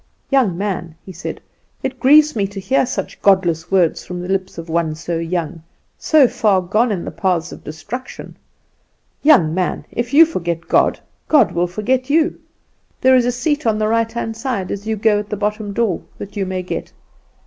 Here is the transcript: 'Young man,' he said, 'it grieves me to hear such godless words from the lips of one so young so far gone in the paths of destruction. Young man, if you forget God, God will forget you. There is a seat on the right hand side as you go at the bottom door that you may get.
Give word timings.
'Young 0.31 0.57
man,' 0.57 0.95
he 1.05 1.11
said, 1.11 1.41
'it 1.83 1.99
grieves 1.99 2.35
me 2.35 2.47
to 2.47 2.59
hear 2.59 2.87
such 2.87 3.21
godless 3.21 3.69
words 3.69 4.03
from 4.03 4.19
the 4.19 4.27
lips 4.27 4.57
of 4.57 4.67
one 4.67 4.95
so 4.95 5.19
young 5.19 5.61
so 5.95 6.27
far 6.27 6.59
gone 6.59 6.91
in 6.91 7.05
the 7.05 7.11
paths 7.11 7.51
of 7.51 7.63
destruction. 7.63 8.35
Young 9.21 9.53
man, 9.53 9.85
if 9.91 10.11
you 10.11 10.25
forget 10.25 10.61
God, 10.67 10.99
God 11.27 11.51
will 11.51 11.67
forget 11.67 12.09
you. 12.09 12.41
There 13.01 13.15
is 13.15 13.25
a 13.27 13.31
seat 13.31 13.67
on 13.67 13.77
the 13.77 13.87
right 13.87 14.11
hand 14.11 14.35
side 14.35 14.71
as 14.71 14.87
you 14.87 14.95
go 14.95 15.19
at 15.19 15.29
the 15.29 15.37
bottom 15.37 15.71
door 15.71 16.01
that 16.17 16.35
you 16.35 16.47
may 16.47 16.63
get. 16.63 16.91